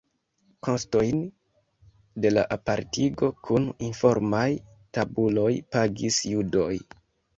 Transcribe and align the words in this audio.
Kostojn 0.67 1.19
de 2.25 2.31
la 2.33 2.45
apartigo 2.57 3.29
kun 3.49 3.69
informaj 3.91 4.47
tabuloj 4.99 5.49
pagis 5.77 6.19
judoj. 6.35 6.71